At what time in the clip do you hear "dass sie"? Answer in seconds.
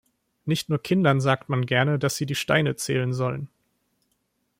1.99-2.25